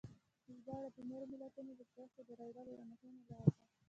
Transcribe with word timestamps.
ژباړه 0.57 0.89
د 0.97 0.99
نورو 1.09 1.25
ملتونو 1.33 1.71
د 1.79 1.81
پوهې 1.93 2.21
د 2.27 2.29
راوړلو 2.39 2.71
یوه 2.73 2.85
مهمه 2.91 3.19
لاره 3.29 3.49
ده. 3.55 3.63